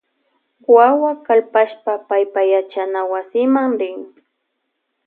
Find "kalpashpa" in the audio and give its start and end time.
1.27-1.91